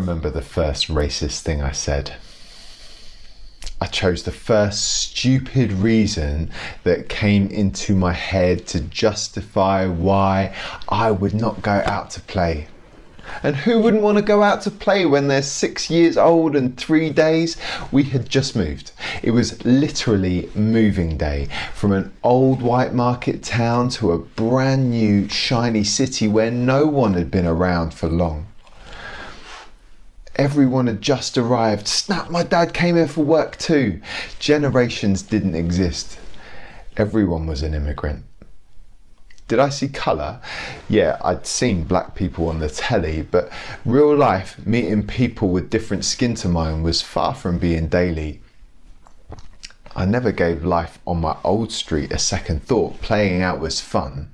[0.00, 2.14] remember the first racist thing I said.
[3.82, 6.50] I chose the first stupid reason
[6.84, 10.54] that came into my head to justify why
[10.88, 12.68] I would not go out to play.
[13.42, 16.76] And who wouldn't want to go out to play when they're six years old and
[16.76, 17.58] three days?
[17.92, 18.92] We had just moved.
[19.22, 25.28] It was literally moving day from an old white market town to a brand new
[25.28, 28.46] shiny city where no one had been around for long.
[30.40, 31.86] Everyone had just arrived.
[31.86, 34.00] Snap, my dad came here for work too.
[34.38, 36.18] Generations didn't exist.
[36.96, 38.24] Everyone was an immigrant.
[39.48, 40.40] Did I see colour?
[40.88, 43.52] Yeah, I'd seen black people on the telly, but
[43.84, 48.40] real life, meeting people with different skin to mine was far from being daily.
[49.94, 53.02] I never gave life on my old street a second thought.
[53.02, 54.32] Playing out was fun.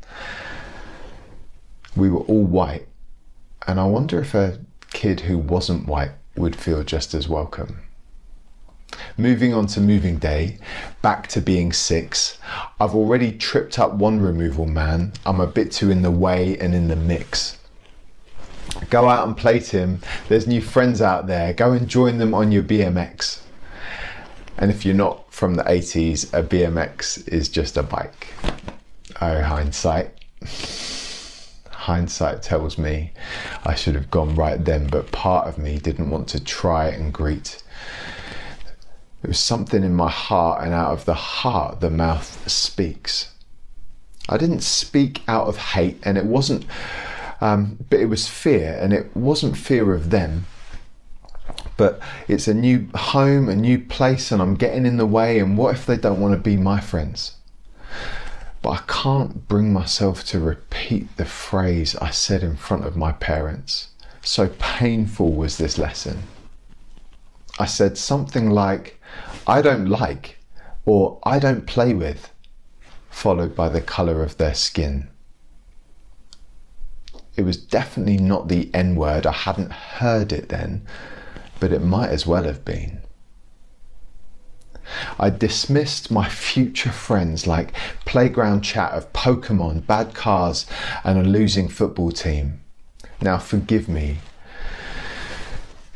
[1.97, 2.87] We were all white,
[3.67, 4.61] and I wonder if a
[4.97, 7.83] kid who wasn't white would feel just as welcome.
[9.19, 10.57] Moving on to moving day,
[11.03, 12.39] back to being six.
[12.81, 15.13] I've already tripped up one removal man.
[15.27, 17.59] I'm a bit too in the way and in the mix.
[18.89, 20.01] Go out and play, Tim.
[20.31, 21.53] There's new friends out there.
[21.53, 23.43] Go and join them on your BMX.
[24.57, 28.29] And if you're not from the 80s, a BMX is just a bike.
[29.21, 30.11] Oh, hindsight
[31.87, 33.12] hindsight tells me
[33.65, 37.12] I should have gone right then, but part of me didn't want to try and
[37.12, 37.62] greet.
[39.23, 43.31] There was something in my heart, and out of the heart, the mouth speaks.
[44.28, 46.66] I didn't speak out of hate, and it wasn't,
[47.41, 50.47] um, but it was fear, and it wasn't fear of them.
[51.77, 55.56] But it's a new home, a new place, and I'm getting in the way, and
[55.56, 57.37] what if they don't want to be my friends?
[58.66, 63.12] But I can't bring myself to repeat the phrase I said in front of my
[63.12, 63.91] parents.
[64.22, 66.25] So painful was this lesson.
[67.60, 69.00] I said something like,
[69.47, 70.38] I don't like,
[70.84, 72.32] or I don't play with,
[73.09, 75.10] followed by the colour of their skin.
[77.37, 80.84] It was definitely not the N word, I hadn't heard it then,
[81.60, 83.00] but it might as well have been.
[85.19, 87.73] I dismissed my future friends like
[88.05, 90.67] playground chat of Pokemon, bad cars,
[91.05, 92.61] and a losing football team.
[93.21, 94.19] Now, forgive me.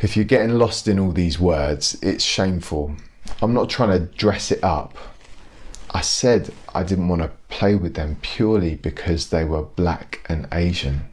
[0.01, 2.97] If you're getting lost in all these words, it's shameful.
[3.43, 4.97] I'm not trying to dress it up.
[5.93, 10.49] I said I didn't want to play with them purely because they were black and
[10.53, 11.07] Asian.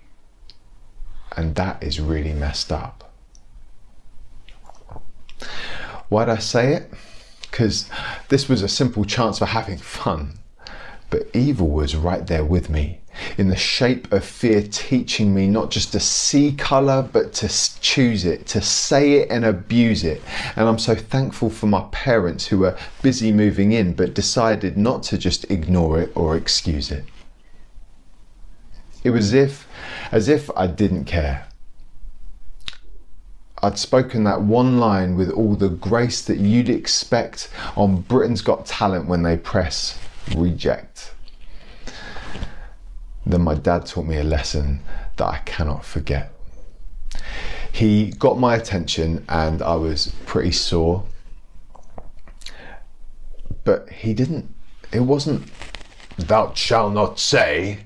[1.36, 3.12] And that is really messed up.
[6.09, 6.92] Why'd I say it?
[7.57, 7.90] Because
[8.28, 10.38] this was a simple chance for having fun.
[11.09, 13.00] But evil was right there with me,
[13.35, 17.47] in the shape of fear, teaching me not just to see colour, but to
[17.81, 20.22] choose it, to say it and abuse it.
[20.56, 25.01] And I'm so thankful for my parents who were busy moving in, but decided not
[25.03, 27.06] to just ignore it or excuse it.
[29.03, 29.67] It was as if,
[30.12, 31.47] as if I didn't care.
[33.63, 38.68] I'd spoken that one line with all the grace that you'd expect on Britain's Got
[38.68, 40.00] Talent when they press
[40.35, 41.16] reject.
[43.25, 44.81] Then my dad taught me a lesson
[45.16, 46.31] that I cannot forget.
[47.72, 51.03] He got my attention and I was pretty sore.
[53.63, 54.53] But he didn't,
[54.91, 55.50] it wasn't,
[56.17, 57.79] thou shalt not say.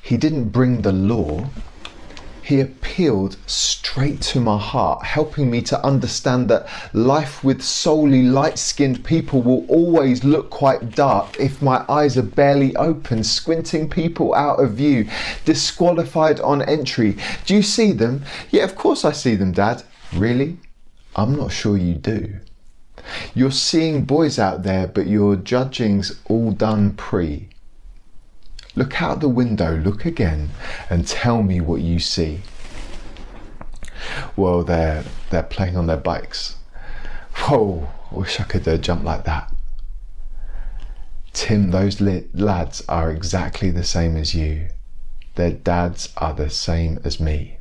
[0.00, 1.48] He didn't bring the law
[2.42, 8.58] he appealed straight to my heart, helping me to understand that life with solely light
[8.58, 14.34] skinned people will always look quite dark if my eyes are barely open, squinting people
[14.34, 15.08] out of view,
[15.44, 17.16] disqualified on entry.
[17.46, 18.22] Do you see them?
[18.50, 19.82] Yeah, of course I see them, Dad.
[20.12, 20.58] Really?
[21.14, 22.40] I'm not sure you do.
[23.34, 27.48] You're seeing boys out there, but your judging's all done pre.
[28.74, 30.50] Look out the window, look again,
[30.88, 32.40] and tell me what you see.
[34.36, 36.56] Well, they're, they're playing on their bikes.
[37.34, 39.52] Whoa, I wish I could uh, jump like that.
[41.32, 44.68] Tim, those lads are exactly the same as you.
[45.34, 47.58] Their dads are the same as me.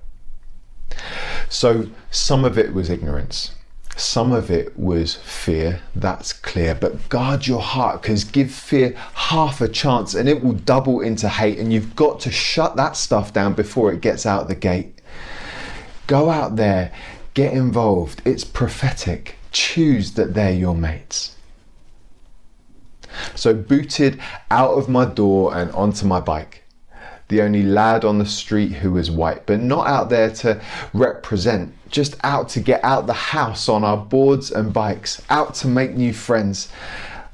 [1.50, 3.52] So some of it was ignorance.
[3.96, 9.62] Some of it was fear, that's clear, but guard your heart because give fear half
[9.62, 11.60] a chance and it will double into hate.
[11.60, 15.02] And you've got to shut that stuff down before it gets out the gate.
[16.08, 16.92] Go out there,
[17.34, 18.22] get involved.
[18.26, 19.36] It's prophetic.
[19.52, 21.36] Choose that they're your mates.
[23.36, 26.61] So, booted out of my door and onto my bike,
[27.32, 30.62] the only lad on the street who was white, but not out there to
[30.94, 35.68] represent, just out to get out the house on our boards and bikes, out to
[35.68, 36.70] make new friends.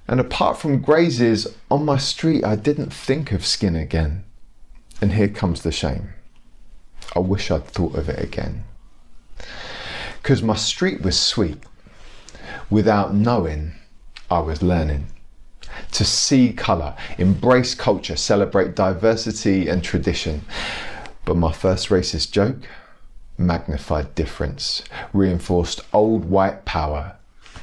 [0.07, 4.23] And apart from grazes on my street, I didn't think of skin again.
[5.01, 6.13] And here comes the shame.
[7.15, 8.63] I wish I'd thought of it again.
[10.21, 11.57] Because my street was sweet.
[12.69, 13.73] Without knowing,
[14.29, 15.07] I was learning
[15.91, 20.41] to see colour, embrace culture, celebrate diversity and tradition.
[21.25, 22.57] But my first racist joke
[23.38, 24.83] magnified difference,
[25.13, 27.15] reinforced old white power,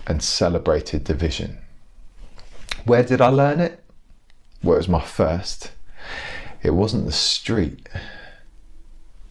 [0.06, 1.58] and celebrated division.
[2.84, 3.82] Where did I learn it?
[4.62, 5.72] Well, was my first.
[6.62, 7.88] It wasn't the street,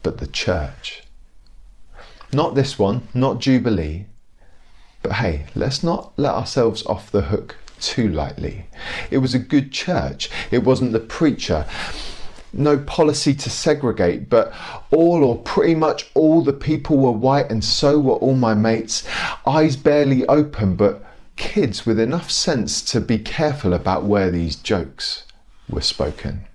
[0.01, 1.03] but the church.
[2.31, 4.06] Not this one, not Jubilee.
[5.01, 8.65] But hey, let's not let ourselves off the hook too lightly.
[9.12, 10.30] It was a good church.
[10.50, 11.65] It wasn't the preacher.
[12.53, 14.53] No policy to segregate, but
[14.91, 19.03] all or pretty much all the people were white, and so were all my mates.
[19.45, 21.03] Eyes barely open, but
[21.35, 25.25] kids with enough sense to be careful about where these jokes
[25.68, 26.45] were spoken.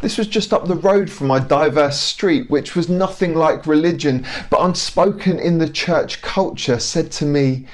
[0.00, 4.24] This was just up the road from my diverse street, which was nothing like religion,
[4.50, 7.66] but unspoken in the church culture, said to me,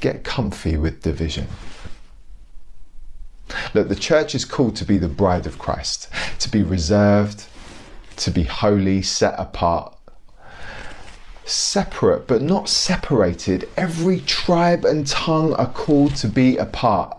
[0.00, 1.48] Get comfy with division.
[3.74, 6.08] Look, the church is called to be the bride of Christ,
[6.40, 7.44] to be reserved,
[8.16, 9.96] to be holy, set apart,
[11.44, 13.68] separate but not separated.
[13.76, 17.16] Every tribe and tongue are called to be apart.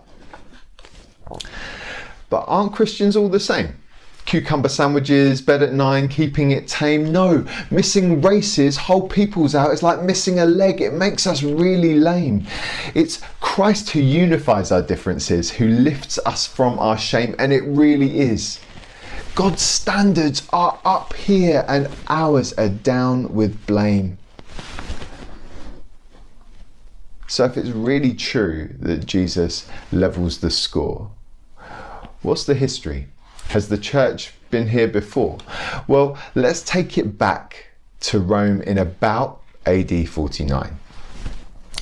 [2.28, 3.79] But aren't Christians all the same?
[4.30, 7.10] Cucumber sandwiches, bed at nine, keeping it tame.
[7.10, 10.80] No, missing races, whole peoples out it's like missing a leg.
[10.80, 12.46] It makes us really lame.
[12.94, 18.20] It's Christ who unifies our differences, who lifts us from our shame, and it really
[18.20, 18.60] is.
[19.34, 24.16] God's standards are up here and ours are down with blame.
[27.26, 31.10] So, if it's really true that Jesus levels the score,
[32.22, 33.08] what's the history?
[33.50, 35.38] Has the church been here before?
[35.88, 37.70] Well, let's take it back
[38.02, 40.78] to Rome in about AD 49.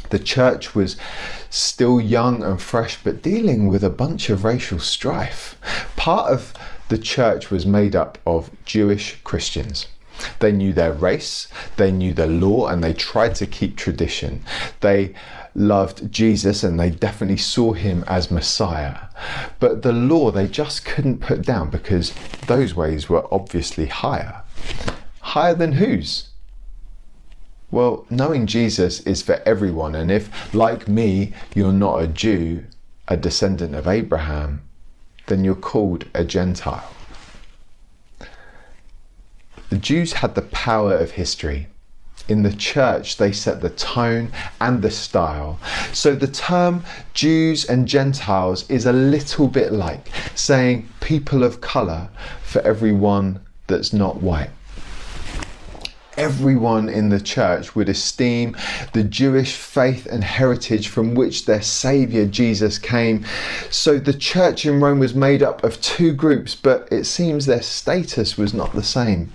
[0.09, 0.97] The church was
[1.50, 5.59] still young and fresh, but dealing with a bunch of racial strife.
[5.94, 6.55] Part of
[6.88, 9.88] the church was made up of Jewish Christians.
[10.41, 14.43] They knew their race, they knew the law, and they tried to keep tradition.
[14.81, 15.15] They
[15.55, 18.99] loved Jesus and they definitely saw him as Messiah.
[19.59, 22.12] But the law they just couldn't put down because
[22.47, 24.43] those ways were obviously higher.
[25.20, 26.29] Higher than whose?
[27.70, 32.65] Well, knowing Jesus is for everyone, and if, like me, you're not a Jew,
[33.09, 34.62] a descendant of Abraham,
[35.26, 36.91] then you're called a Gentile.
[39.70, 41.69] The Jews had the power of history
[42.29, 45.58] in the church, they set the tone and the style.
[45.93, 46.84] So the term
[47.15, 52.08] Jews and Gentiles is a little bit like saying people of colour
[52.43, 54.51] for everyone that's not white
[56.19, 58.56] everyone in the church would esteem
[58.93, 63.25] the Jewish faith and heritage from which their Saviour Jesus came.
[63.70, 67.63] So the church in Rome was made up of two groups, but it seems their
[67.63, 69.32] status was not the same.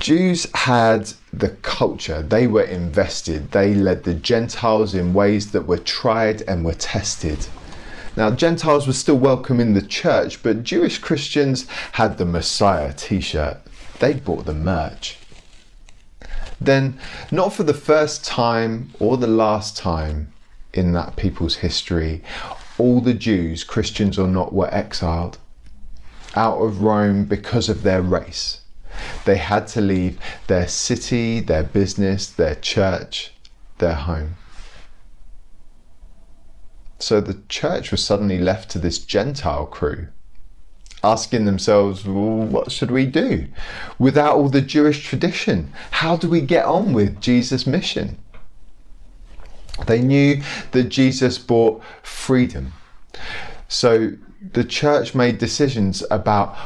[0.00, 5.78] Jews had the culture, they were invested, they led the Gentiles in ways that were
[5.78, 7.46] tried and were tested.
[8.16, 13.20] Now, Gentiles were still welcome in the church, but Jewish Christians had the Messiah t
[13.20, 13.58] shirt.
[13.98, 15.16] They bought the merch.
[16.60, 16.98] Then,
[17.30, 20.32] not for the first time or the last time
[20.72, 22.22] in that people's history,
[22.78, 25.38] all the Jews, Christians or not, were exiled
[26.34, 28.60] out of Rome because of their race.
[29.24, 33.32] They had to leave their city, their business, their church,
[33.78, 34.36] their home.
[36.98, 40.08] So the church was suddenly left to this Gentile crew,
[41.02, 43.46] asking themselves, well, what should we do?
[43.98, 48.18] Without all the Jewish tradition, how do we get on with Jesus' mission?
[49.86, 52.72] They knew that Jesus brought freedom.
[53.68, 54.12] So
[54.52, 56.56] the church made decisions about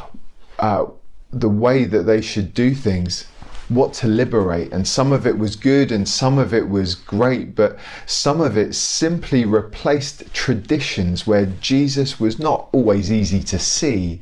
[0.58, 0.86] uh,
[1.30, 3.26] the way that they should do things
[3.68, 7.54] what to liberate, and some of it was good and some of it was great,
[7.54, 14.20] but some of it simply replaced traditions where Jesus was not always easy to see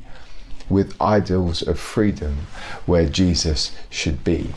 [0.69, 2.47] with idols of freedom
[2.85, 4.53] where Jesus should be.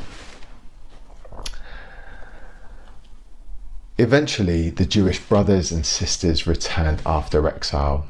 [3.96, 8.06] Eventually, the Jewish brothers and sisters returned after exile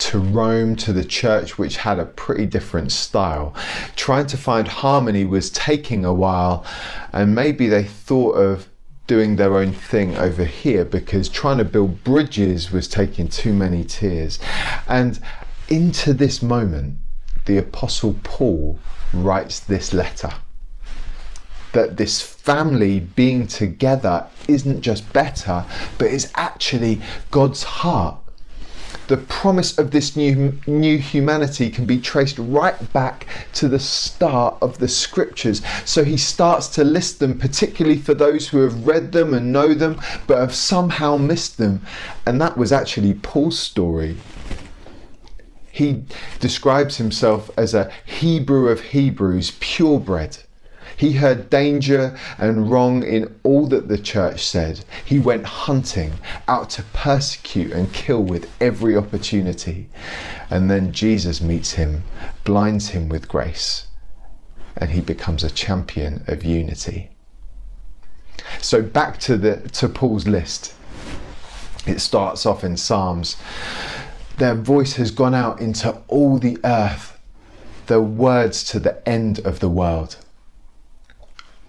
[0.00, 3.54] to Rome, to the church, which had a pretty different style.
[3.96, 6.64] Trying to find harmony was taking a while,
[7.12, 8.68] and maybe they thought of
[9.06, 13.84] doing their own thing over here because trying to build bridges was taking too many
[13.84, 14.38] tears.
[14.88, 15.18] And
[15.68, 16.98] into this moment,
[17.46, 18.78] the Apostle Paul
[19.12, 20.32] writes this letter
[21.72, 25.64] that this family being together isn't just better,
[25.98, 28.16] but is actually God's heart
[29.10, 34.56] the promise of this new, new humanity can be traced right back to the start
[34.62, 35.62] of the scriptures.
[35.84, 39.74] So he starts to list them, particularly for those who have read them and know
[39.74, 41.82] them, but have somehow missed them.
[42.24, 44.16] And that was actually Paul's story.
[45.72, 46.04] He
[46.38, 50.38] describes himself as a Hebrew of Hebrews, purebred.
[51.00, 54.84] He heard danger and wrong in all that the church said.
[55.02, 56.12] He went hunting,
[56.46, 59.88] out to persecute and kill with every opportunity.
[60.50, 62.02] And then Jesus meets him,
[62.44, 63.86] blinds him with grace,
[64.76, 67.08] and he becomes a champion of unity.
[68.60, 70.74] So back to the to Paul's list.
[71.86, 73.36] It starts off in Psalms.
[74.36, 77.18] Their voice has gone out into all the earth,
[77.86, 80.18] their words to the end of the world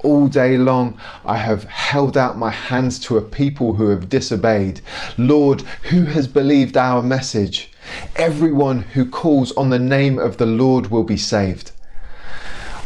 [0.03, 4.81] all day long I have held out my hands to a people who have disobeyed.
[5.17, 7.71] Lord, who has believed our message?
[8.15, 11.71] Everyone who calls on the name of the Lord will be saved.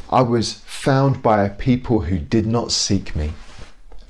[0.10, 3.34] I was found by a people who did not seek me.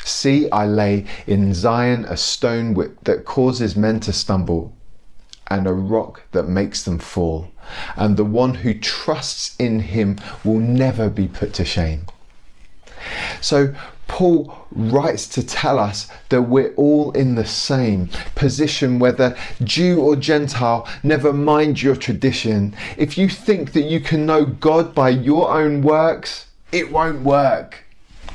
[0.03, 4.74] See, I lay in Zion a stone that causes men to stumble,
[5.47, 7.50] and a rock that makes them fall.
[7.95, 12.05] And the one who trusts in him will never be put to shame.
[13.41, 13.74] So
[14.07, 20.15] Paul writes to tell us that we're all in the same position, whether Jew or
[20.15, 22.75] Gentile, never mind your tradition.
[22.97, 27.83] If you think that you can know God by your own works, it won't work.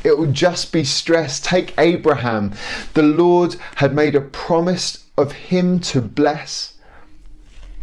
[0.02, 1.40] It will just be stress.
[1.40, 2.52] Take Abraham.
[2.94, 6.74] The Lord had made a promise of him to bless.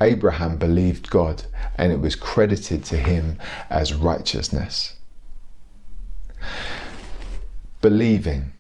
[0.02, 1.44] Abraham believed God
[1.78, 3.40] and it was credited to him
[3.70, 4.97] as righteousness
[7.82, 8.54] believing,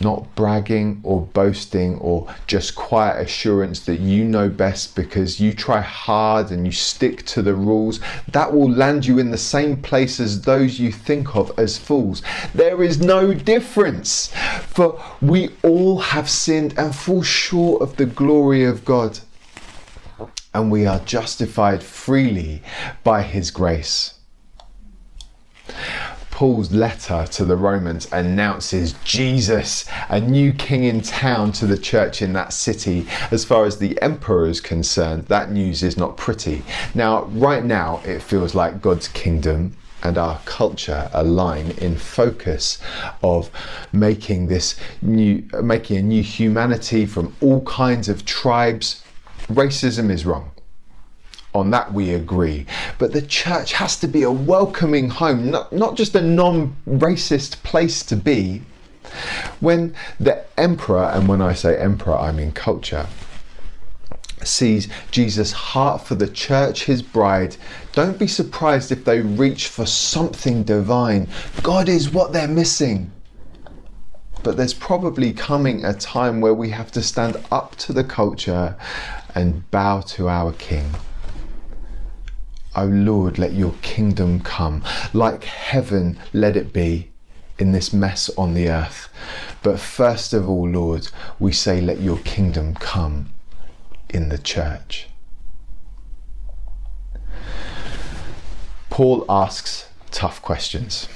[0.00, 5.80] not bragging or boasting or just quiet assurance that you know best because you try
[5.80, 8.00] hard and you stick to the rules,
[8.30, 12.22] that will land you in the same place as those you think of as fools.
[12.54, 14.28] There is no difference,
[14.68, 19.20] for we all have sinned and fall short of the glory of God.
[20.52, 22.62] And we are justified freely
[23.02, 24.14] by His grace.
[26.34, 32.20] Paul's letter to the Romans announces Jesus, a new king in town, to the church
[32.20, 33.06] in that city.
[33.30, 36.64] As far as the emperor is concerned, that news is not pretty.
[36.92, 42.78] Now, right now, it feels like God's kingdom and our culture align in focus
[43.22, 43.48] of
[43.92, 49.02] making this new making a new humanity from all kinds of tribes
[49.48, 50.50] racism is wrong
[51.54, 52.66] on that we agree.
[52.98, 57.62] But the church has to be a welcoming home, not, not just a non racist
[57.62, 58.62] place to be.
[59.60, 63.06] When the emperor, and when I say emperor, I mean culture,
[64.42, 67.56] sees Jesus' heart for the church, his bride,
[67.92, 71.28] don't be surprised if they reach for something divine.
[71.62, 73.12] God is what they're missing.
[74.42, 78.76] But there's probably coming a time where we have to stand up to the culture
[79.34, 80.94] and bow to our King.
[82.76, 84.82] O Lord, let your kingdom come.
[85.12, 87.10] Like heaven, let it be
[87.58, 89.08] in this mess on the earth.
[89.62, 93.30] But first of all, Lord, we say, let your kingdom come
[94.10, 95.08] in the church.
[98.90, 101.08] Paul asks tough questions,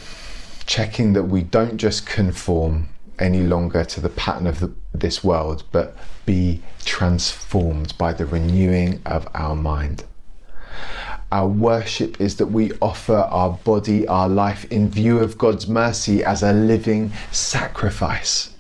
[0.67, 2.89] checking that we don't just conform
[3.19, 5.97] any longer to the pattern of the, this world, but
[6.27, 10.05] be transformed by the renewing of our mind.
[11.31, 16.25] Our worship is that we offer our body, our life in view of God's mercy
[16.25, 18.51] as a living sacrifice.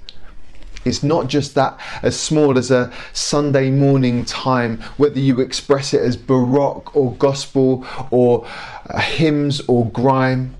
[0.85, 6.01] It's not just that as small as a Sunday morning time, whether you express it
[6.03, 8.47] as Baroque or gospel or
[8.89, 10.55] uh, hymns or grime.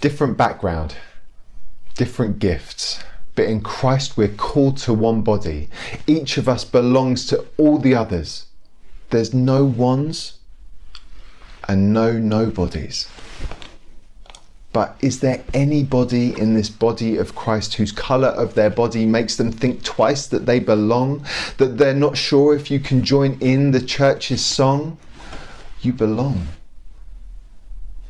[0.00, 0.94] different background,
[1.94, 3.02] different gifts,
[3.34, 5.68] but in Christ we're called to one body.
[6.06, 8.46] Each of us belongs to all the others.
[9.10, 10.37] There's no ones
[11.68, 13.06] and no nobodies.
[14.72, 19.36] But is there anybody in this body of Christ whose colour of their body makes
[19.36, 21.24] them think twice that they belong?
[21.56, 24.98] That they're not sure if you can join in the church's song?
[25.80, 26.48] You belong.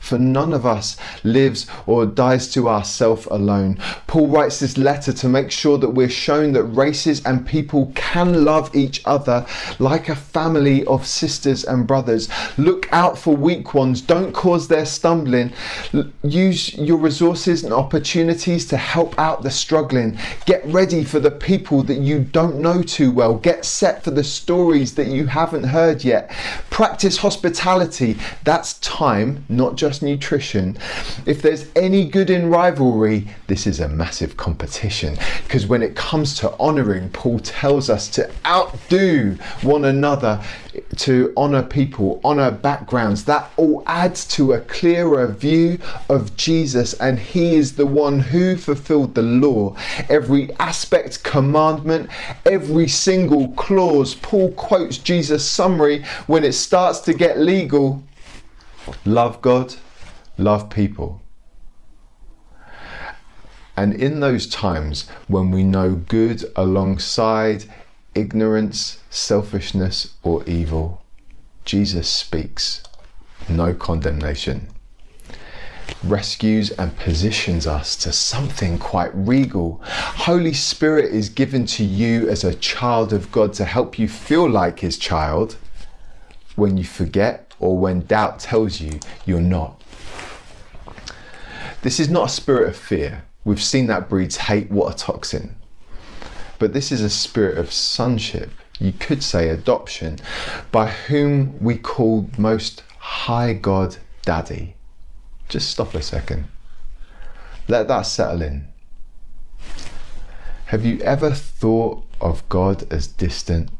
[0.08, 3.78] For none of us lives or dies to ourselves alone.
[4.06, 8.42] Paul writes this letter to make sure that we're shown that races and people can
[8.42, 9.44] love each other
[9.78, 12.30] like a family of sisters and brothers.
[12.56, 15.52] Look out for weak ones, don't cause their stumbling.
[16.22, 20.18] Use your resources and opportunities to help out the struggling.
[20.46, 23.34] Get ready for the people that you don't know too well.
[23.34, 26.34] Get set for the stories that you haven't heard yet.
[26.78, 28.16] Practice hospitality.
[28.44, 30.78] That's time, not just nutrition.
[31.26, 35.18] If there's any good in rivalry, this is a massive competition.
[35.42, 40.40] Because when it comes to honouring, Paul tells us to outdo one another,
[40.96, 43.24] to honour people, honour backgrounds.
[43.24, 48.56] That all adds to a clearer view of Jesus, and He is the one who
[48.56, 49.76] fulfilled the law.
[50.08, 52.10] Every aspect, commandment,
[52.44, 54.14] every single clause.
[54.14, 58.02] Paul quotes Jesus' summary when it starts to get legal
[59.04, 59.74] love God,
[60.36, 61.20] love people.
[63.76, 67.64] And in those times when we know good alongside
[68.18, 71.02] ignorance, selfishness, or evil,
[71.64, 72.82] Jesus speaks
[73.48, 74.68] no condemnation,
[76.02, 79.80] rescues and positions us to something quite regal.
[79.84, 84.48] Holy Spirit is given to you as a child of God to help you feel
[84.48, 85.56] like His child
[86.56, 89.82] when you forget or when doubt tells you you're not.
[91.82, 93.24] This is not a spirit of fear.
[93.44, 95.57] We've seen that breeds hate, what a toxin.
[96.58, 100.18] But this is a spirit of sonship, you could say adoption,
[100.72, 104.74] by whom we call most high God Daddy.
[105.48, 106.48] Just stop a second.
[107.68, 108.68] Let that settle in.
[110.66, 113.70] Have you ever thought of God as distant?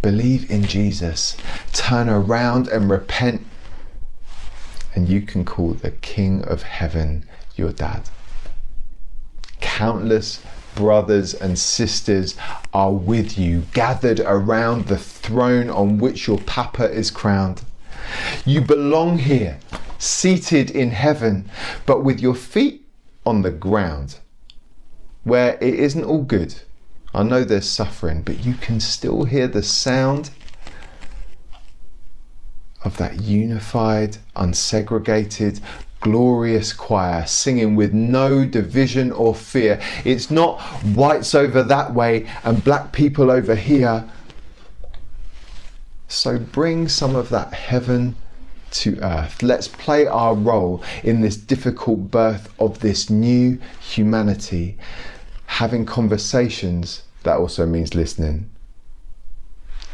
[0.00, 1.36] Believe in Jesus.
[1.72, 3.46] Turn around and repent.
[4.94, 8.10] And you can call the King of Heaven your dad.
[9.60, 10.42] Countless
[10.74, 12.36] brothers and sisters
[12.72, 17.62] are with you, gathered around the throne on which your Papa is crowned.
[18.44, 19.58] You belong here,
[19.98, 21.48] seated in heaven,
[21.86, 22.84] but with your feet
[23.24, 24.18] on the ground,
[25.24, 26.54] where it isn't all good
[27.14, 30.30] I know there's suffering, but you can still hear the sound
[32.82, 35.60] of that unified, unsegregated,
[36.02, 39.80] glorious choir singing with no division or fear.
[40.04, 44.08] It's not whites over that way and black people over here.
[46.08, 48.16] So bring some of that heaven
[48.72, 49.42] to earth.
[49.42, 54.76] Let's play our role in this difficult birth of this new humanity
[55.52, 58.48] having conversations, that also means listening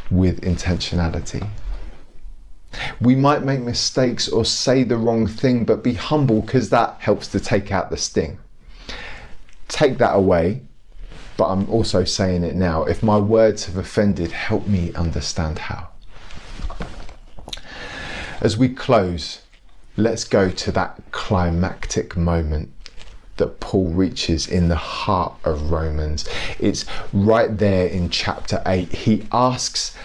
[0.09, 1.47] with intentionality.
[3.01, 7.29] We might make mistakes or say the wrong thing, but be humble because that helps
[7.29, 8.39] to take out the sting.
[9.69, 10.63] Take that away,
[11.37, 12.85] but I'm also saying it now.
[12.85, 15.89] If my words have offended, help me understand how.
[18.41, 19.43] As we close,
[19.97, 22.73] let's go to that climactic moment
[23.37, 26.29] that Paul reaches in the heart of Romans.
[26.59, 28.93] It's right there in chapter 8.
[28.93, 29.97] He asks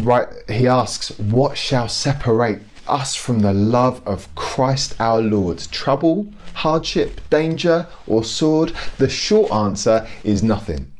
[0.00, 5.58] right he asks what shall separate us from the love of Christ our Lord?
[5.70, 8.72] Trouble, hardship, danger, or sword?
[8.98, 10.90] The short answer is nothing.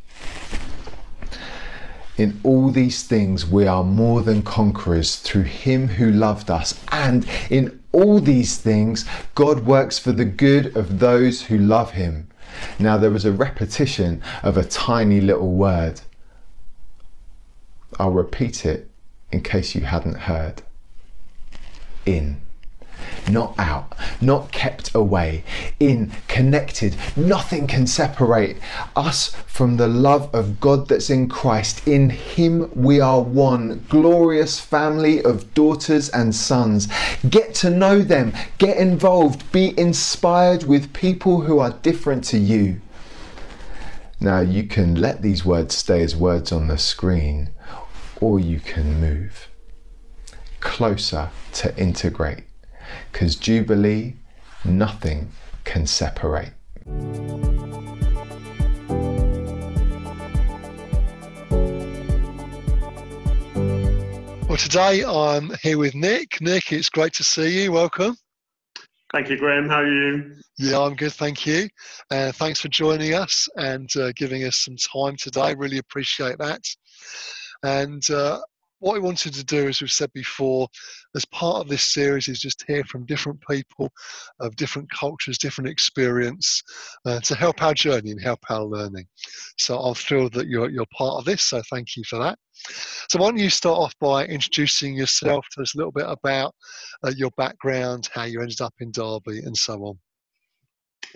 [2.16, 6.80] In all these things, we are more than conquerors through him who loved us.
[6.92, 9.04] And in all these things,
[9.34, 12.28] God works for the good of those who love him.
[12.78, 16.00] Now, there was a repetition of a tiny little word.
[17.98, 18.90] I'll repeat it
[19.30, 20.62] in case you hadn't heard.
[22.06, 22.40] In
[23.28, 25.44] not out, not kept away,
[25.80, 26.96] in, connected.
[27.16, 28.56] Nothing can separate
[28.96, 31.86] us from the love of God that's in Christ.
[31.86, 36.88] In Him we are one glorious family of daughters and sons.
[37.28, 42.80] Get to know them, get involved, be inspired with people who are different to you.
[44.20, 47.50] Now, you can let these words stay as words on the screen,
[48.20, 49.48] or you can move
[50.60, 52.44] closer to integrate
[53.12, 54.16] because Jubilee
[54.64, 55.30] nothing
[55.64, 56.52] can separate.
[64.48, 66.40] Well, today I'm here with Nick.
[66.40, 67.72] Nick, it's great to see you.
[67.72, 68.16] Welcome.
[69.12, 69.68] Thank you, Graham.
[69.68, 70.34] How are you?
[70.58, 71.12] Yeah, I'm good.
[71.12, 71.68] Thank you.
[72.10, 75.54] Uh, thanks for joining us and uh, giving us some time today.
[75.54, 76.60] Really appreciate that.
[77.64, 78.40] And uh,
[78.80, 80.68] what we wanted to do, as we've said before,
[81.16, 83.90] as part of this series, is just hear from different people
[84.40, 86.62] of different cultures, different experience,
[87.06, 89.06] uh, to help our journey and help our learning.
[89.56, 91.42] So I'm thrilled that you're you're part of this.
[91.42, 92.38] So thank you for that.
[93.08, 95.46] So why don't you start off by introducing yourself?
[95.52, 96.54] Tell us a little bit about
[97.02, 99.98] uh, your background, how you ended up in Derby, and so on.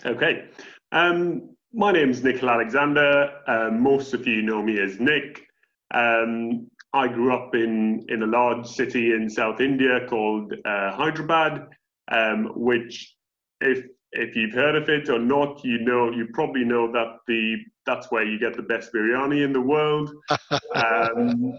[0.07, 0.45] Okay.
[0.93, 3.31] Um, my name is Nikhil Alexander.
[3.47, 5.48] Uh, most of you know me as Nick.
[5.95, 11.69] Um, I grew up in, in a large city in South India called uh, Hyderabad,
[12.11, 13.15] um, which,
[13.61, 17.57] if if you've heard of it or not, you know you probably know that the
[17.85, 20.11] that's where you get the best biryani in the world.
[20.75, 21.55] um,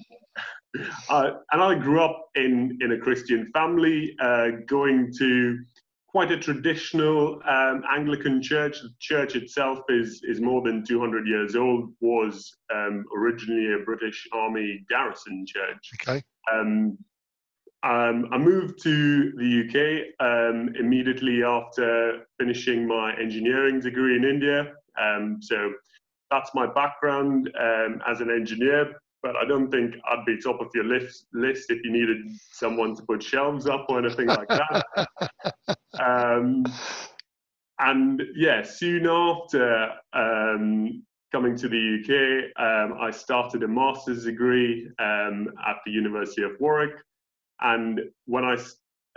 [1.09, 5.59] uh, and I grew up in in a Christian family, uh, going to
[6.11, 8.81] quite a traditional um, Anglican church.
[8.81, 11.93] The church itself is is more than 200 years old.
[12.01, 15.91] Was um, originally a British Army garrison church.
[16.01, 16.23] Okay.
[16.51, 16.97] Um,
[17.83, 24.73] um I moved to the UK um, immediately after finishing my engineering degree in India.
[24.99, 25.73] Um, so
[26.31, 27.49] that's my background
[28.07, 31.83] as an engineer but I don't think I'd be top of your list list if
[31.83, 32.17] you needed
[32.51, 34.85] someone to put shelves up or anything like that.
[35.99, 36.63] um,
[37.79, 44.89] and yeah, soon after um, coming to the UK, um, I started a master's degree
[44.99, 46.95] um, at the University of Warwick.
[47.61, 48.57] And when I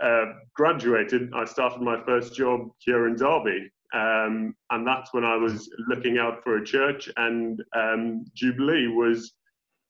[0.03, 3.71] uh, graduated, I started my first job here in Derby.
[3.93, 9.33] Um, and that's when I was looking out for a church, and um, Jubilee was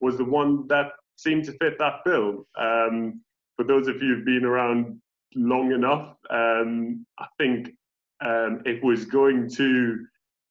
[0.04, 2.46] was the one that seemed to fit that bill.
[2.58, 3.22] Um,
[3.56, 5.00] for those of you who've been around
[5.34, 7.70] long enough, um, I think
[8.20, 10.04] um, it was going to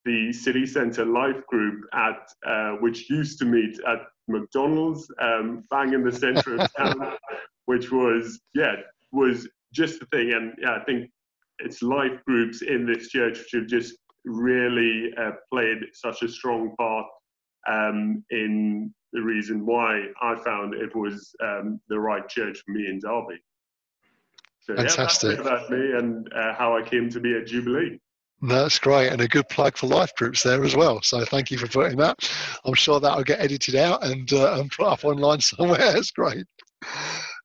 [0.05, 5.93] the city centre life group at uh, which used to meet at McDonald's, um, bang
[5.93, 7.13] in the centre of town,
[7.65, 8.75] which was yeah
[9.11, 10.33] was just the thing.
[10.33, 11.11] And yeah, I think
[11.59, 16.75] it's life groups in this church which have just really uh, played such a strong
[16.77, 17.05] part
[17.69, 22.87] um, in the reason why I found it was um, the right church for me
[22.87, 23.39] in Derby.
[24.59, 25.37] So Fantastic.
[25.37, 27.99] yeah, that's about me and uh, how I came to be at Jubilee.
[28.41, 31.01] That's great, and a good plug for life groups there as well.
[31.01, 32.29] So thank you for putting that.
[32.65, 35.77] I'm sure that will get edited out and uh, and put up online somewhere.
[35.77, 36.45] That's great.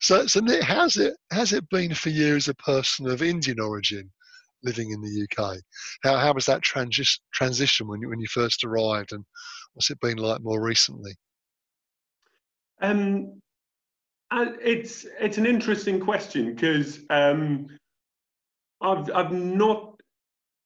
[0.01, 3.61] So, so Nick, how's it has it been for you as a person of Indian
[3.61, 4.11] origin,
[4.63, 5.57] living in the UK?
[6.03, 9.23] How how was that transi- transition when you when you first arrived, and
[9.73, 11.15] what's it been like more recently?
[12.81, 13.39] Um,
[14.31, 17.67] it's it's an interesting question because um,
[18.81, 19.99] I've I've not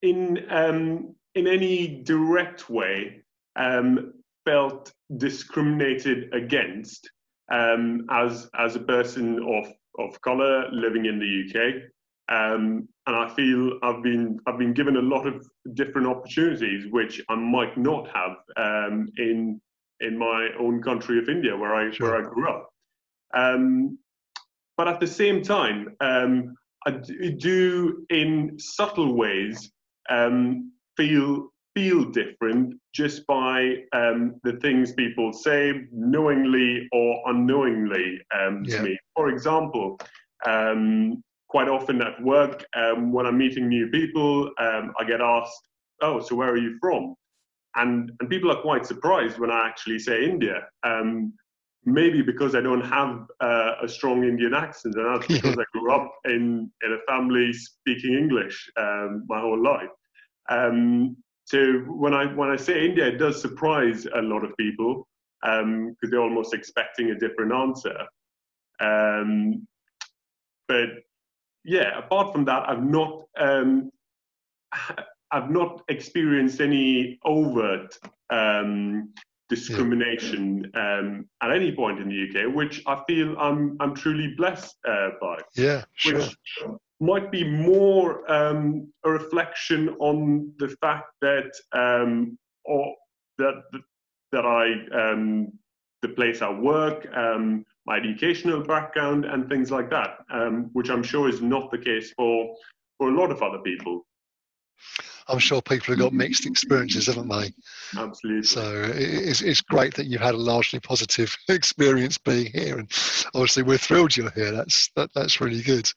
[0.01, 3.23] in um, in any direct way
[3.55, 4.13] um,
[4.45, 7.09] felt discriminated against
[7.51, 11.83] um, as as a person of of color living in the UK.
[12.29, 17.21] Um, and I feel I've been I've been given a lot of different opportunities which
[17.29, 19.61] I might not have um, in
[20.03, 22.11] in my own country of India where I sure.
[22.11, 22.69] where I grew up.
[23.33, 23.97] Um,
[24.77, 29.71] but at the same time, um, I do in subtle ways
[30.09, 38.63] um, feel feel different just by um, the things people say, knowingly or unknowingly um,
[38.63, 38.77] yeah.
[38.77, 38.99] to me.
[39.15, 39.99] For example,
[40.45, 45.67] um, quite often at work, um, when I'm meeting new people, um, I get asked,
[46.01, 47.15] "Oh, so where are you from?"
[47.75, 50.67] And and people are quite surprised when I actually say India.
[50.83, 51.33] Um,
[51.85, 55.91] maybe because I don't have uh, a strong Indian accent, and that's because I grew
[55.91, 59.89] up in in a family speaking English my whole life.
[60.49, 65.07] Um, so when I when I say India, it does surprise a lot of people
[65.41, 67.97] because um, they're almost expecting a different answer.
[68.79, 69.67] Um,
[70.67, 70.89] but
[71.65, 73.91] yeah, apart from that, I've not um,
[75.33, 77.97] I've not experienced any overt
[78.29, 79.11] um,
[79.49, 84.75] discrimination um, at any point in the UK, which I feel I'm I'm truly blessed
[84.87, 85.37] uh, by.
[85.55, 86.19] Yeah, sure.
[86.19, 86.37] Which
[86.99, 92.95] might be more um, a reflection on the fact that um, or
[93.39, 93.63] that
[94.31, 94.65] that I
[95.01, 95.51] um,
[96.03, 101.03] the place I work, um, my educational background, and things like that, um, which I'm
[101.03, 102.55] sure is not the case for
[102.99, 104.05] for a lot of other people.
[105.27, 107.53] I'm sure people have got mixed experiences, haven't they?
[107.97, 108.43] Absolutely.
[108.43, 112.91] So it's, it's great that you've had a largely positive experience being here, and
[113.33, 114.51] obviously we're thrilled you're here.
[114.51, 115.89] That's that, that's really good.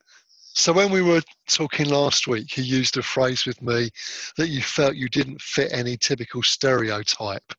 [0.54, 3.90] So when we were talking last week, you used a phrase with me
[4.38, 7.52] that you felt you didn't fit any typical stereotype,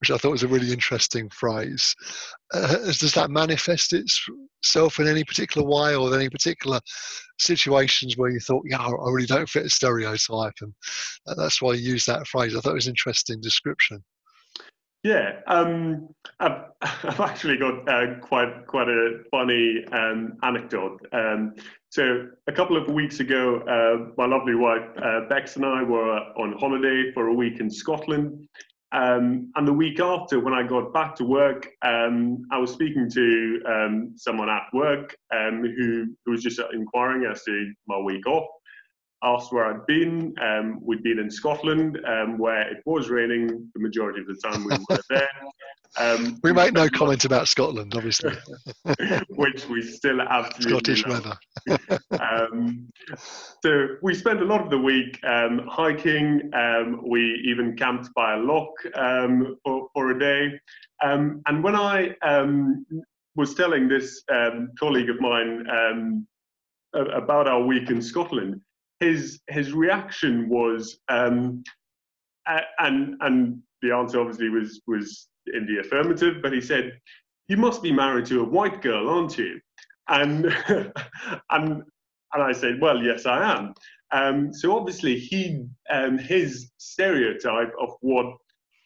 [0.00, 1.94] which I thought was a really interesting phrase.
[2.52, 6.80] Uh, does that manifest itself in any particular way, or any particular
[7.38, 10.74] situations where you thought, "Yeah, I really don't fit a stereotype," and
[11.36, 12.54] that's why you used that phrase?
[12.56, 14.02] I thought it was an interesting description.
[15.04, 16.08] Yeah, um,
[16.40, 21.00] I've, I've, actually got uh, quite quite a funny um, anecdote.
[21.12, 21.54] Um,
[21.90, 26.18] so a couple of weeks ago, uh, my lovely wife uh, Bex and I were
[26.36, 28.48] on holiday for a week in Scotland.
[28.92, 33.10] Um, and the week after, when I got back to work, um, I was speaking
[33.10, 38.48] to um, someone at work who, who was just inquiring as to my week off
[39.22, 40.34] asked where I'd been.
[40.40, 44.64] Um, we'd been in Scotland, um, where it was raining the majority of the time
[44.64, 45.28] we were there.
[45.96, 48.32] Um, we make no comment about Scotland, obviously.
[49.30, 51.24] which we still absolutely Scottish love.
[51.24, 52.00] weather.
[52.20, 52.88] Um,
[53.62, 56.50] so we spent a lot of the week um, hiking.
[56.54, 58.74] Um, we even camped by a loch
[59.64, 60.58] for, for a day.
[61.02, 62.14] and when I
[63.36, 64.22] was telling this
[64.78, 66.26] colleague of mine
[66.94, 68.60] about our week in Scotland,
[69.00, 71.62] his his reaction was, um,
[72.78, 76.98] and and the answer obviously was was in the affirmative, but he said,
[77.48, 79.60] "You must be married to a white girl, aren't you?"
[80.08, 80.46] And
[81.50, 81.82] and
[82.32, 83.74] and I said, "Well, yes, I am."
[84.12, 88.26] Um, so obviously, he um, his stereotype of what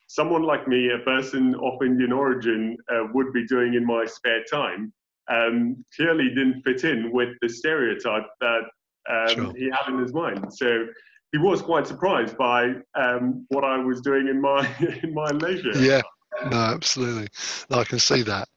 [0.08, 4.44] someone like me, a person of Indian origin, uh, would be doing in my spare
[4.44, 4.92] time,
[5.30, 8.62] um, clearly didn't fit in with the stereotype that
[9.10, 9.54] um, sure.
[9.56, 10.52] he had in his mind.
[10.52, 10.86] So
[11.32, 14.68] he was quite surprised by um, what I was doing in my
[15.02, 15.76] in my leisure.
[15.78, 16.02] Yeah,
[16.50, 17.28] no, absolutely.
[17.70, 18.48] No, I can see that.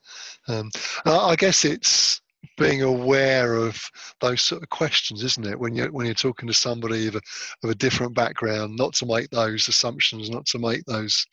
[0.48, 0.70] Um,
[1.06, 2.22] I guess it's
[2.58, 3.82] being aware of
[4.22, 5.60] those sort of questions, isn't it?
[5.60, 7.22] When you're when you're talking to somebody of a,
[7.64, 11.26] of a different background, not to make those assumptions, not to make those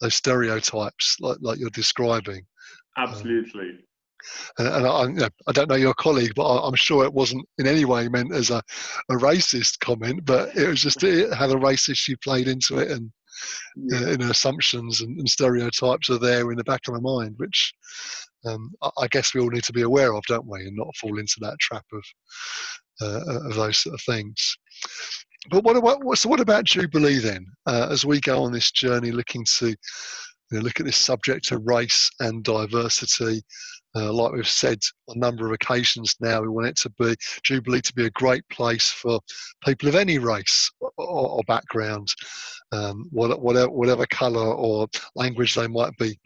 [0.00, 2.44] those stereotypes like like you're describing.
[2.96, 3.78] Absolutely.
[4.58, 7.12] And, and I, you know, I, don't know your colleague, but I, am sure it
[7.12, 8.62] wasn't in any way meant as a,
[9.10, 12.90] a racist comment, but it was just it had a race issue played into it,
[12.90, 13.12] and
[13.76, 13.98] yeah.
[13.98, 17.34] uh, you know, assumptions and, and, stereotypes are there in the back of my mind,
[17.38, 17.72] which
[18.46, 20.94] um, I, I, guess we all need to be aware of, don't we, and not
[20.96, 22.04] fall into that trap of
[23.00, 24.56] uh, of those sort of things.
[25.50, 26.28] But what about so?
[26.28, 27.46] What about Jubilee then?
[27.66, 29.74] Uh, as we go on this journey, looking to
[30.50, 33.42] you know, look at this subject of race and diversity,
[33.96, 34.78] uh, like we've said
[35.08, 38.10] on a number of occasions now, we want it to be Jubilee to be a
[38.10, 39.20] great place for
[39.64, 42.08] people of any race or, or background,
[42.72, 46.18] um, whatever, whatever colour or language they might be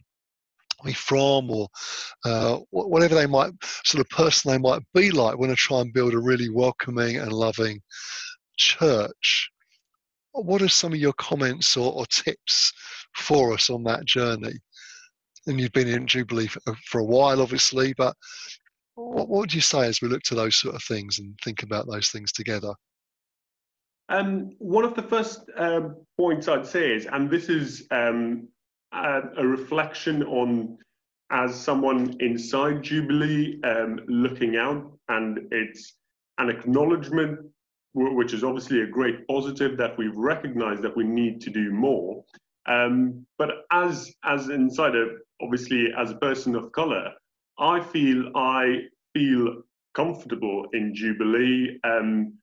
[0.94, 1.68] from or
[2.24, 3.52] uh, whatever they might
[3.84, 5.36] sort of person they might be like.
[5.36, 7.80] We want to try and build a really welcoming and loving
[8.56, 9.50] church
[10.44, 12.72] what are some of your comments or, or tips
[13.14, 14.54] for us on that journey
[15.48, 17.94] and you've been in Jubilee for, for a while, obviously.
[17.94, 18.14] But
[18.94, 21.62] what, what would you say as we look to those sort of things and think
[21.62, 22.72] about those things together?
[24.10, 25.80] Um, one of the first uh,
[26.16, 28.48] points I'd say is, and this is um,
[28.92, 30.78] a, a, reflection on
[31.30, 35.92] as someone inside Jubilee um, looking out, and it's
[36.38, 37.40] an acknowledgement,
[37.94, 42.24] which is obviously a great positive that we've recognized that we need to do more.
[42.66, 47.12] Um, but as as insider, obviously as a person of color,
[47.58, 48.82] I feel I
[49.14, 49.62] feel
[49.94, 51.78] comfortable in Jubilee.
[51.84, 52.34] Um,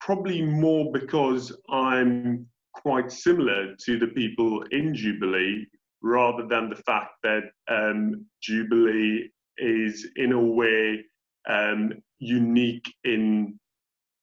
[0.00, 5.66] probably more because I'm quite similar to the people in Jubilee,
[6.02, 11.04] rather than the fact that um, Jubilee is in a way
[11.48, 13.58] um, unique in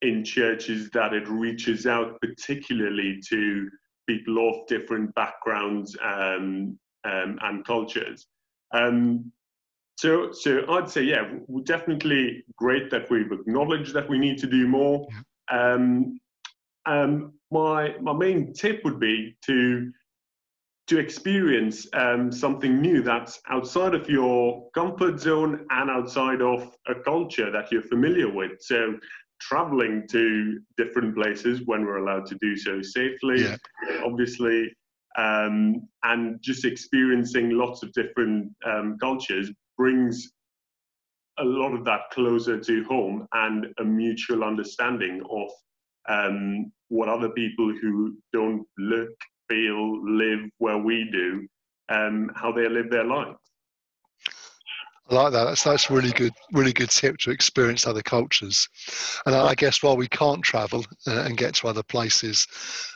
[0.01, 3.69] in churches that it reaches out particularly to
[4.07, 8.27] people of different backgrounds um, um, and cultures.
[8.73, 9.31] Um,
[9.97, 11.29] so, so I'd say, yeah,
[11.63, 15.05] definitely great that we've acknowledged that we need to do more.
[15.51, 16.19] Um,
[16.85, 19.91] um, my my main tip would be to
[20.88, 26.95] to experience um, something new that's outside of your comfort zone and outside of a
[26.95, 28.53] culture that you're familiar with.
[28.59, 28.97] So
[29.39, 33.56] traveling to different places when we're allowed to do so safely, yeah.
[34.06, 34.71] obviously,
[35.17, 40.32] um, and just experiencing lots of different um, cultures brings
[41.39, 45.49] a lot of that closer to home and a mutual understanding of
[46.10, 49.10] um, what other people who don't look,
[49.47, 51.47] feel, live where we do,
[51.89, 53.38] um, how they live their lives.
[55.10, 55.45] I like that.
[55.45, 58.67] That's that's really good, really good tip to experience other cultures.
[59.26, 62.45] And I guess while we can't travel uh, and get to other places,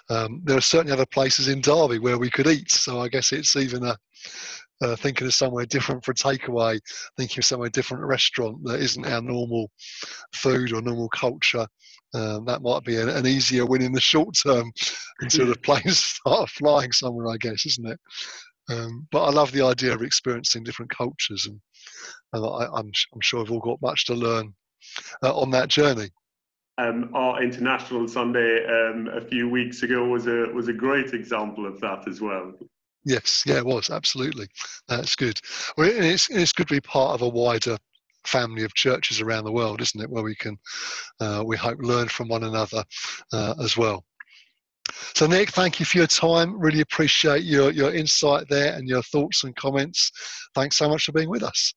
[0.09, 2.71] um, there are certainly other places in Derby where we could eat.
[2.71, 3.97] So I guess it's even a
[4.81, 6.79] uh, thinking of somewhere different for a takeaway,
[7.17, 9.71] thinking of somewhere different restaurant that isn't our normal
[10.35, 11.65] food or normal culture.
[12.13, 14.71] Um, that might be an, an, easier win in the short term
[15.21, 17.99] until the planes start flying somewhere, I guess, isn't it?
[18.69, 21.59] Um, but I love the idea of experiencing different cultures, and,
[22.33, 24.53] and I, am I'm, I'm sure we've all got much to learn
[25.23, 26.09] uh, on that journey.
[26.79, 31.67] Um, our International Sunday um, a few weeks ago was a was a great example
[31.67, 32.51] of that as well.
[33.05, 34.47] Yes, yeah, it was absolutely.
[34.87, 35.39] That's good.
[35.77, 37.77] Well, it's it's good to be part of a wider
[38.25, 40.09] family of churches around the world, isn't it?
[40.09, 40.57] Where we can,
[41.19, 42.83] uh, we hope, learn from one another
[43.31, 44.03] uh, as well.
[45.15, 46.59] So, Nick, thank you for your time.
[46.59, 50.11] Really appreciate your, your insight there and your thoughts and comments.
[50.55, 51.73] Thanks so much for being with us.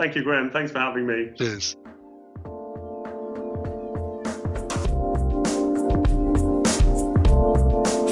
[0.00, 0.50] Thank you, Graham.
[0.50, 1.30] Thanks for having me.
[1.36, 1.76] Cheers.